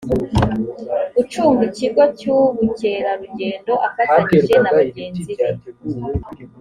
[1.21, 5.47] ucunga ikigo cy’ubukerarugendo afatanyije na bagenzi be